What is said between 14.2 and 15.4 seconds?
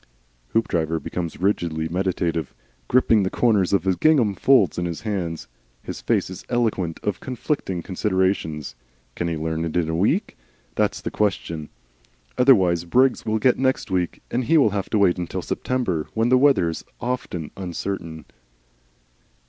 and he will have to wait